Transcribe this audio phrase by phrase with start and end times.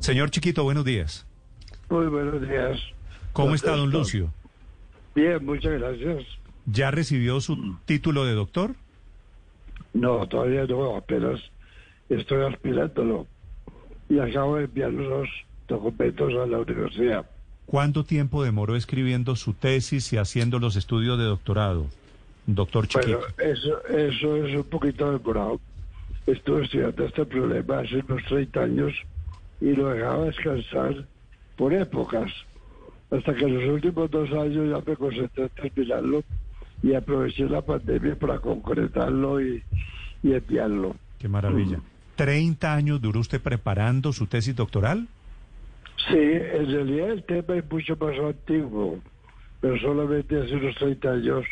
[0.00, 1.26] Señor Chiquito, buenos días.
[1.90, 2.78] Muy buenos días.
[3.34, 4.32] ¿Cómo está, don Lucio?
[5.14, 6.24] Bien, muchas gracias.
[6.66, 8.74] ¿Ya recibió su título de doctor?
[9.92, 11.40] No, todavía no, apenas
[12.08, 13.26] estoy aspirándolo
[14.08, 15.28] y acabo de enviar los
[15.68, 17.26] documentos a la universidad.
[17.66, 21.86] ¿Cuánto tiempo demoró escribiendo su tesis y haciendo los estudios de doctorado,
[22.46, 23.18] doctor Chiquito?
[23.18, 25.60] Bueno, eso, eso es un poquito demorado.
[26.26, 28.92] Estuve estudiando este problema hace unos 30 años
[29.60, 31.06] y lo dejaba descansar
[31.56, 32.30] por épocas,
[33.10, 36.22] hasta que en los últimos dos años ya me concentré en terminarlo
[36.82, 39.62] y aproveché la pandemia para concretarlo y,
[40.22, 40.96] y enviarlo.
[41.18, 41.80] Qué maravilla.
[42.16, 45.08] ¿30 años duró usted preparando su tesis doctoral?
[46.08, 48.98] Sí, en realidad el tema es mucho más antiguo,
[49.60, 51.44] pero solamente hace unos 30 años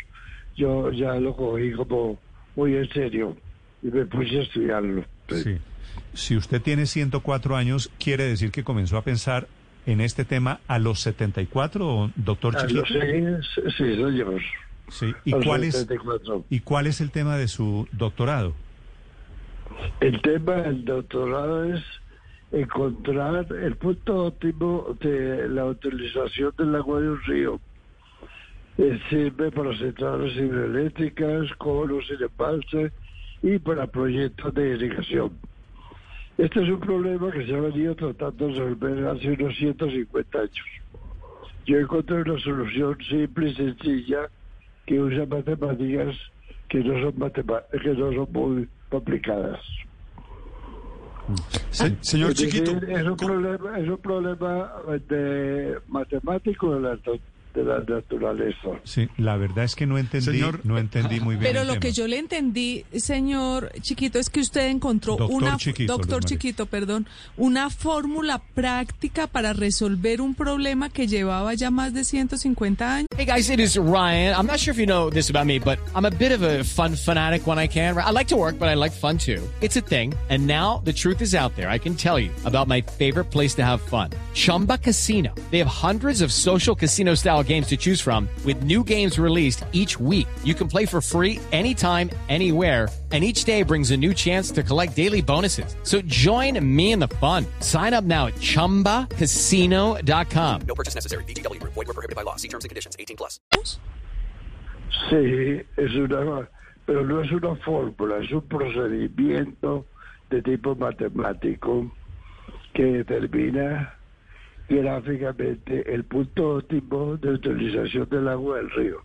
[0.56, 2.18] yo ya lo cogí como
[2.56, 3.36] muy en serio
[3.82, 5.04] y me puse a estudiarlo.
[5.28, 5.58] Sí.
[6.14, 9.48] Si usted tiene 104 años, ¿quiere decir que comenzó a pensar
[9.86, 12.84] en este tema a los 74, doctor Chiquito?
[12.86, 14.40] Sí, sí, señor.
[14.88, 15.14] Sí.
[15.24, 15.86] ¿Y, cuál es,
[16.50, 18.54] ¿Y cuál es el tema de su doctorado?
[20.00, 21.84] El tema del doctorado es
[22.52, 27.60] encontrar el punto óptimo de la utilización del agua de un río.
[28.78, 32.92] Eh, sirve para centrales hidroeléctricas, conos y embalse
[33.42, 35.32] y para proyectos de irrigación.
[36.38, 40.66] Este es un problema que se ha venido tratando de resolver hace unos 150 años.
[41.66, 44.30] Yo encontré una solución simple y sencilla
[44.86, 46.16] que usa matemáticas
[46.68, 49.60] que no son, que no son muy complicadas.
[51.70, 54.72] Se, señor Es decir, Chiquito, es un problema, es un problema
[55.08, 56.98] de matemático de la,
[57.54, 58.68] de la naturaleza.
[58.84, 61.52] sí, la verdad es que no entendí, Señor- no entendí muy bien.
[61.52, 61.80] Pero lo tema.
[61.80, 66.24] que yo le entendí, señor Chiquito, es que usted encontró Doctor una Chiquito, doctor.
[66.24, 67.06] Chiquito, perdón,
[67.36, 73.06] una fórmula práctica para resolver un problema que llevaba ya más de 150 años.
[73.16, 74.34] Hey guys, it is Ryan.
[74.38, 76.62] I'm not sure if you know this about me, but I'm a bit of a
[76.64, 77.96] fun fanatic when I can.
[77.98, 79.42] I like to work, but I like fun too.
[79.60, 80.14] It's a thing.
[80.30, 81.68] And now the truth is out there.
[81.68, 84.10] I can tell you about my favorite place to have fun.
[84.34, 85.34] Chumba Casino.
[85.50, 89.64] They have hundreds of social casino style games to choose from with new games released
[89.72, 90.28] each week.
[90.44, 92.88] You can play for free anytime, anywhere.
[93.10, 95.74] And each day brings a new chance to collect daily bonuses.
[95.82, 97.46] So join me in the fun.
[97.60, 100.60] Sign up now at chumbacasino.com.
[100.68, 101.24] No purchase necessary.
[101.24, 101.72] VGW Group.
[101.72, 102.36] Void were prohibited by law.
[102.36, 102.96] See terms and conditions.
[102.98, 103.40] 18 plus.
[105.08, 106.48] Sí, es una,
[106.84, 109.86] pero no es una fórmula, es un procedimiento
[110.28, 111.90] de tipo matemático
[112.74, 113.97] que determina
[114.68, 118.98] gráficamente el punto óptimo de utilización del agua del río.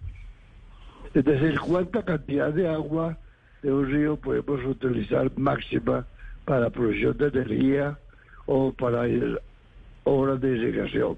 [1.14, 3.18] Es decir, cuánta cantidad de agua
[3.62, 6.06] de un río podemos utilizar máxima
[6.46, 7.98] para producción de energía
[8.46, 9.04] o para
[10.04, 11.18] obras de irrigación.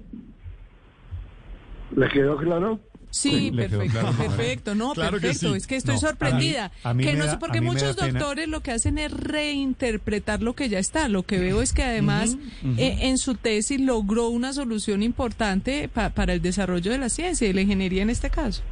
[1.96, 2.78] ¿Le quedó claro?
[3.10, 4.16] Sí, Le perfecto, claro.
[4.16, 5.50] perfecto, no, Claro que perfecto.
[5.52, 5.56] sí.
[5.56, 6.72] Es que estoy No, a mí- sorprendida.
[6.82, 8.12] a mí que no da- sé, porque muchos pena.
[8.18, 11.08] doctores lo que hacen es reinterpretar lo que ya está.
[11.08, 12.36] Lo que veo es que además
[12.76, 17.48] eh, en su tesis logró una solución importante pa- para el desarrollo de la ciencia
[17.48, 18.62] y la ingeniería en este caso.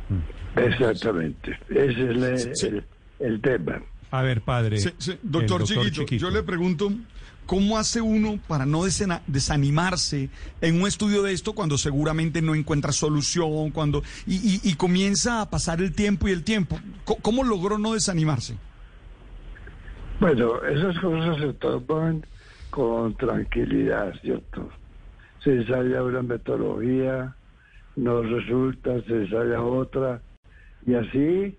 [0.56, 1.58] Exactamente.
[1.70, 2.66] Ese es el, Sí.
[2.66, 2.84] el-
[3.20, 3.82] el tema.
[4.10, 4.78] A ver, padre.
[4.78, 6.92] Sí, sí, el doctor, Chiquito, yo le pregunto,
[7.46, 8.82] ¿cómo hace uno para no
[9.26, 14.74] desanimarse en un estudio de esto cuando seguramente no encuentra solución, cuando y, y- y
[14.74, 16.78] comienza a pasar el tiempo y el tiempo?
[17.22, 18.56] ¿Cómo logró no desanimarse?
[20.20, 22.24] Bueno, esas cosas se toman
[22.70, 24.70] con tranquilidad, ¿cierto?
[25.42, 27.36] Se ensaya una metodología,
[27.96, 30.22] no resulta, se ensaya otra,
[30.86, 31.58] y así,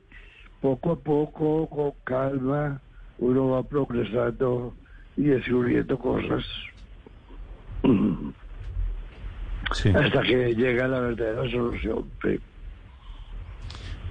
[0.62, 2.82] poco a poco, con calma,
[3.18, 4.76] uno va progresando
[5.18, 6.46] y descubriendo cosas
[9.74, 9.90] Sí.
[9.90, 12.06] hasta que llega la verdadera solución.
[12.22, 12.40] sí.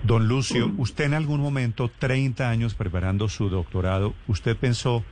[0.02, 5.04] Don Lucio, usted en algún momento, 30 años preparando su doctorado, ¿usted pensó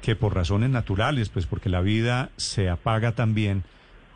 [0.00, 3.64] que por razones naturales, pues porque la vida se apaga también,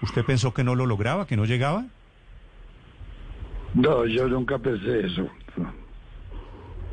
[0.03, 1.87] ¿usted pensó que no lo lograba, que no llegaba?
[3.75, 5.29] No, yo nunca pensé eso.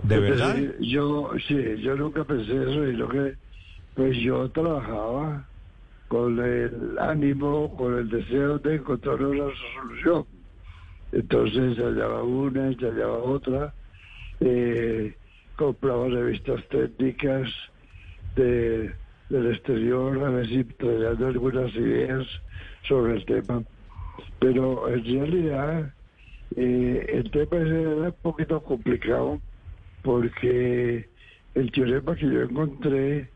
[0.04, 0.56] ¿De verdad?
[0.80, 3.36] yo, sí, yo nunca pensé eso y lo que,
[3.95, 5.47] pues yo trabajaba
[6.09, 10.25] con el ánimo, con el deseo de encontrar una solución.
[11.12, 13.74] Entonces hallaba una, hallaba otra,
[14.42, 15.15] eh,
[15.56, 17.50] compraba revistas técnicas
[18.36, 18.94] de,
[19.30, 20.65] del exterior, a ver si
[21.24, 22.27] algunas ideas
[22.88, 23.63] sobre el tema.
[24.39, 25.94] Pero en realidad
[26.57, 29.39] eh, el tema era un poquito complicado
[30.03, 31.09] porque
[31.56, 33.30] el teorema que yo encontré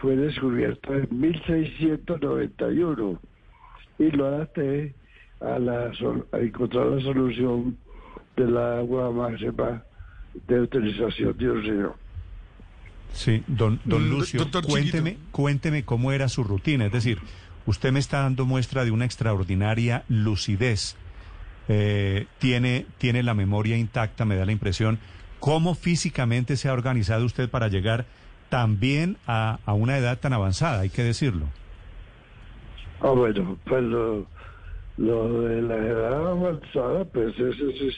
[0.00, 3.20] fue descubierto en 1691
[3.98, 4.94] y lo adapté
[5.40, 5.90] a, la,
[6.32, 7.76] a encontrar la solución
[8.36, 9.82] del agua máxima
[10.46, 11.94] de utilización de un río.
[13.12, 15.28] Sí, don, don Mm, Lucio, doctor cuénteme, Chiquito.
[15.32, 16.84] cuénteme cómo era su rutina.
[16.86, 17.18] Es decir,
[17.64, 20.96] usted me está dando muestra de una extraordinaria lucidez.
[21.68, 24.98] Eh, tiene, tiene la memoria intacta, me da la impresión.
[25.40, 28.04] ¿Cómo físicamente se ha organizado usted para llegar
[28.48, 30.80] también a, a una edad tan avanzada?
[30.80, 31.46] Hay que decirlo.
[33.00, 34.26] Ah, bueno, pues lo,
[34.96, 37.96] lo de la edad avanzada, pues eso es,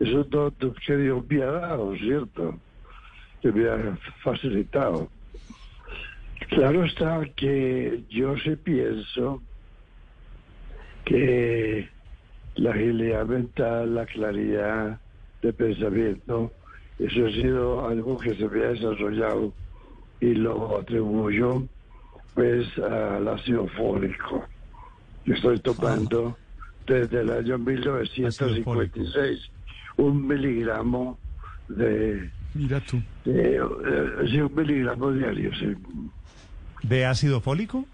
[0.00, 0.54] es un don
[0.86, 2.58] que Dios me ha dado, ¿cierto?
[3.42, 5.08] Que me ha facilitado.
[6.48, 9.42] Claro está que yo sí pienso
[11.04, 11.88] que
[12.54, 15.00] la agilidad mental, la claridad
[15.42, 16.52] de pensamiento,
[16.98, 19.52] eso ha sido algo que se me ha desarrollado
[20.20, 21.62] y lo atribuyo
[22.34, 24.44] pues al ácido fólico
[25.24, 26.36] que estoy tomando
[26.86, 29.50] desde el año 1956
[29.96, 31.18] un miligramo
[31.68, 33.00] de, Mira tú.
[33.24, 35.76] de, eh, sí, un miligramo diario sí,
[36.82, 37.84] ¿De ácido fólico?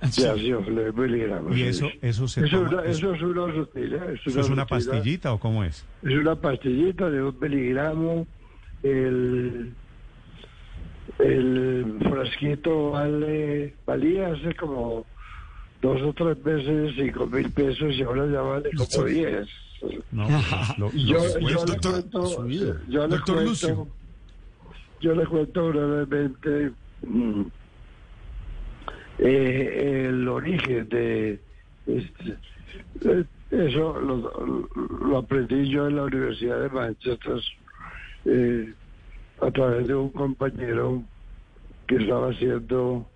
[0.00, 1.66] de ácido de miligramos ¿Y sí.
[1.68, 4.66] eso, eso se eso, toma- una, eso es una rutina es ¿Eso es una rutina.
[4.66, 5.84] pastillita o cómo es?
[6.02, 8.26] Es una pastillita de un miligramo.
[8.82, 9.72] El,
[11.18, 15.06] el frasquito vale, valía hace como
[15.82, 19.48] dos o tres meses cinco mil pesos y ahora ya vale como diez.
[20.10, 20.28] No,
[20.78, 21.18] lo- Yo,
[21.66, 22.46] le cuento,
[22.88, 23.88] yo le Doctor cuento, Lucio.
[25.00, 26.72] yo le cuento brevemente
[27.02, 27.42] mm,
[29.18, 31.44] eh, el origen de
[31.86, 32.38] este,
[33.04, 34.68] eh, eso lo,
[35.06, 37.40] lo aprendí yo en la Universidad de Manchester
[38.24, 38.74] eh,
[39.40, 41.02] a través de un compañero
[41.86, 43.06] que estaba haciendo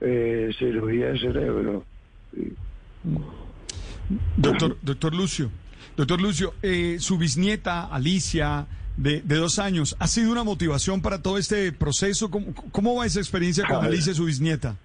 [0.00, 1.84] eh, cirugía de cerebro.
[4.36, 5.50] Doctor, doctor Lucio,
[5.96, 8.66] doctor Lucio, eh, su bisnieta Alicia,
[8.98, 12.30] de, de dos años, ¿ha sido una motivación para todo este proceso?
[12.30, 13.92] ¿Cómo, cómo va esa experiencia con ver.
[13.92, 14.76] Alicia, su bisnieta?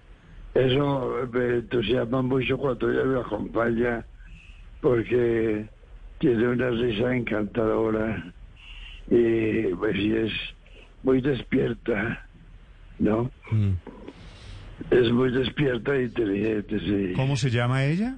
[0.54, 4.06] Eso me entusiasma mucho cuando ella me acompaña
[4.80, 5.66] porque
[6.20, 8.32] tiene una risa encantadora
[9.10, 10.32] y pues, y es
[11.04, 12.26] muy despierta,
[12.98, 13.30] ¿no?
[14.90, 17.12] Es muy despierta e inteligente, sí.
[17.14, 18.16] ¿Cómo se llama ella?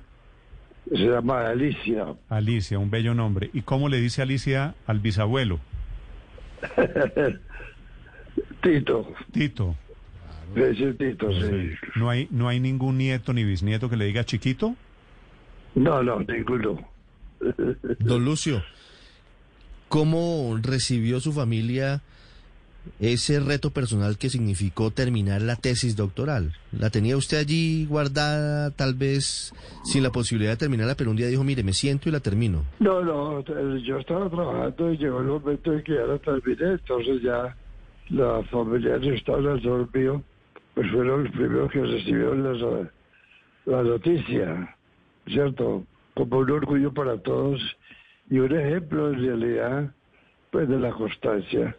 [0.88, 2.14] Se llama Alicia.
[2.28, 3.50] Alicia, un bello nombre.
[3.52, 5.58] ¿Y cómo le dice Alicia al bisabuelo?
[8.62, 9.76] Tito, Tito.
[10.54, 11.72] le dice Tito, sí.
[11.96, 14.76] ¿No hay, ¿No hay ningún nieto ni bisnieto que le diga chiquito?
[15.74, 16.88] No, no, ninguno.
[17.98, 18.62] Don Lucio,
[19.88, 22.00] ¿cómo recibió su familia
[23.00, 26.52] ese reto personal que significó terminar la tesis doctoral?
[26.72, 29.52] ¿La tenía usted allí guardada, tal vez
[29.84, 32.64] sin la posibilidad de terminarla, pero un día dijo, mire, me siento y la termino?
[32.80, 33.44] No, no,
[33.78, 37.56] yo estaba trabajando y llegó el momento en que ya la terminé, entonces ya
[38.08, 40.22] los familiares estaban alrededor mío,
[40.74, 42.88] pues fueron los primeros que recibieron las,
[43.64, 44.76] la noticia,
[45.26, 45.84] ¿cierto?
[46.14, 47.60] Como un orgullo para todos
[48.30, 49.94] y un ejemplo en realidad,
[50.50, 51.76] pues de la constancia,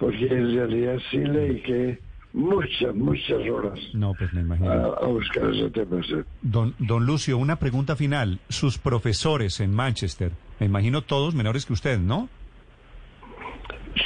[0.00, 2.00] porque en realidad sí le dediqué
[2.32, 4.94] muchas, muchas horas No, pues me a, imagino.
[4.94, 6.00] a buscar ese tema.
[6.42, 8.38] Don, don Lucio, una pregunta final.
[8.48, 12.28] Sus profesores en Manchester, me imagino todos menores que usted, ¿no?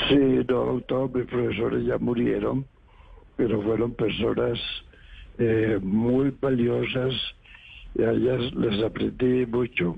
[0.09, 0.17] Sí,
[0.49, 2.67] no, todos mis profesores ya murieron,
[3.37, 4.59] pero fueron personas
[5.39, 7.13] eh, muy valiosas
[7.95, 9.97] y a ellas les aprendí mucho.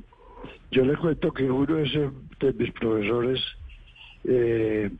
[0.71, 2.11] Yo les cuento que uno de, ese-
[2.41, 3.41] de mis profesores,
[4.25, 4.91] eh,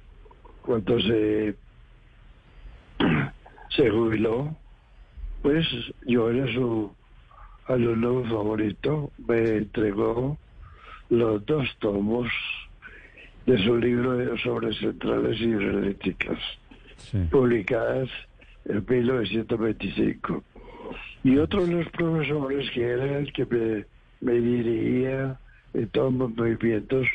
[0.67, 1.55] cuando se,
[3.71, 4.55] se jubiló,
[5.43, 5.67] pues
[6.07, 6.93] yo era su
[7.69, 10.37] alumno favorito, me entregó
[11.09, 12.29] los dos tomos
[13.47, 16.39] de su libro sobre centrales hidroeléctricas,
[16.97, 17.19] Sí.
[17.31, 18.09] publicadas
[18.65, 20.43] en 1925.
[21.25, 23.85] Y otro de los profesores, que era el que me,
[24.23, 25.39] me dirigía
[25.75, 27.07] en todos mis movimientos,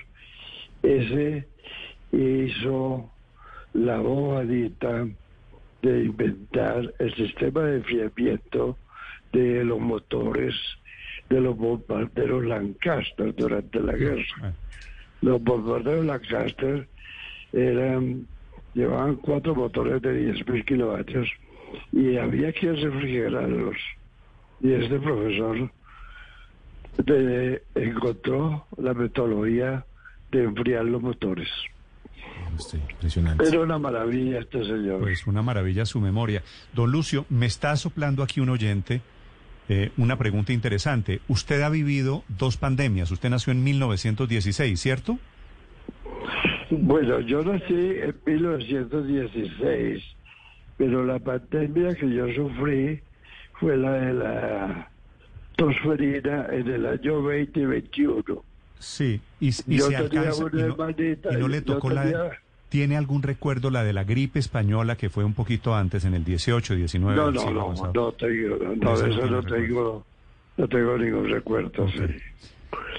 [0.83, 1.47] ese
[2.11, 3.11] hizo
[3.73, 5.07] la bobadita
[5.81, 8.77] de inventar el sistema de enfriamiento
[9.33, 10.53] de los motores
[11.29, 14.23] de los bombarderos Lancaster durante la guerra.
[14.43, 14.51] Ah,
[15.21, 16.87] Los bombarderos Lancaster
[17.53, 18.27] eran,
[18.73, 21.29] llevaban cuatro motores de 10.000 kilovatios
[21.93, 23.77] y había que refrigerarlos.
[24.59, 25.71] Y este profesor
[26.97, 29.85] de- encontró la metodología
[30.31, 31.49] de enfriar los motores.
[32.57, 33.47] Este, impresionante.
[33.47, 34.99] Era una maravilla este señor.
[34.99, 36.43] Pues una maravilla su memoria.
[36.73, 39.01] Don Lucio, me está soplando aquí un oyente
[39.73, 41.21] eh, una pregunta interesante.
[41.29, 43.09] Usted ha vivido dos pandemias.
[43.09, 45.17] Usted nació en 1916, ¿cierto?
[46.69, 50.03] Bueno, yo nací en 1916,
[50.75, 52.99] pero la pandemia que yo sufrí
[53.61, 54.91] fue la de la
[55.55, 58.43] tosferina en el año 2021.
[58.81, 59.21] Sí.
[59.39, 62.05] Y, y se alcanza, y no, hermanita, y no le tocó la...
[62.05, 62.31] de-
[62.69, 66.23] ¿Tiene algún recuerdo la de la gripe española que fue un poquito antes, en el
[66.23, 67.15] 18, 19?
[67.17, 67.91] No, no, no, pasado?
[67.93, 69.43] no tengo, no, no eso no recuerdo.
[69.43, 70.05] tengo,
[70.57, 71.97] no tengo ningún recuerdo, sí.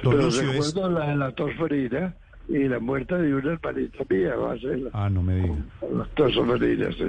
[0.02, 0.48] Don Pero Lucio es...
[0.74, 2.14] recuerdo la de la tosferina
[2.50, 5.54] y la muerte de una hermanita mía, va a ser la, Ah, no me diga.
[5.90, 7.04] la tosferina, sí.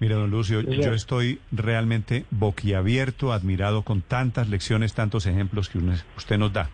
[0.00, 0.82] Mire, don Lucio, Sí.
[0.82, 5.78] yo estoy realmente boquiabierto, admirado con tantas lecciones, tantos ejemplos que
[6.16, 6.68] usted nos da.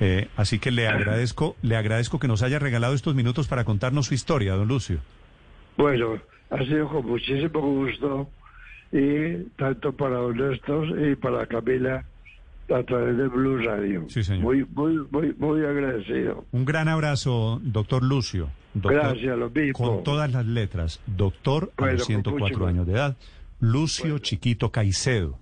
[0.00, 4.06] Eh, así que le agradezco, le agradezco que nos haya regalado estos minutos para contarnos
[4.06, 5.00] su historia, don Lucio.
[5.76, 6.18] Bueno,
[6.50, 8.28] ha sido con muchísimo gusto
[8.92, 12.04] y tanto para Honestos y para Camila
[12.70, 14.04] a través de Blue Radio.
[14.08, 14.42] Sí, señor.
[14.42, 16.44] Muy, muy, muy, muy agradecido.
[16.52, 18.50] Un gran abrazo, doctor Lucio.
[18.74, 19.72] Doctor, Gracias, lo mismo.
[19.72, 23.16] Con todas las letras, doctor a Bueno, los con 104 mucho años de edad,
[23.60, 25.38] Lucio Chiquito Caicedo.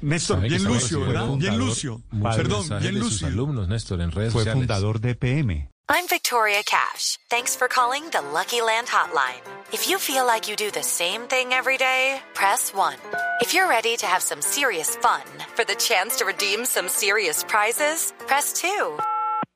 [0.00, 1.28] Néstor, bien Lucio, fue ¿verdad?
[1.36, 2.02] Bien Lucio.
[2.22, 3.26] Perdón, bien de sus Lucio.
[3.28, 4.60] alumnos, Néstor, en redes Fue sociales.
[4.66, 5.68] fundador de PM.
[5.90, 7.16] I'm Victoria Cash.
[7.30, 9.40] Thanks for calling the Lucky Land Hotline.
[9.72, 12.96] If you feel like you do the same thing every day, press 1.
[13.40, 15.22] If you're ready to have some serious fun
[15.54, 18.98] for the chance to redeem some serious prizes, press 2.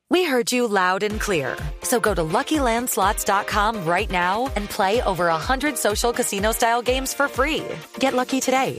[0.09, 1.57] We heard you loud and clear.
[1.83, 7.65] So go to LuckyLandSlots.com right now and play over 100 social casino-style games for free.
[7.99, 8.79] Get lucky today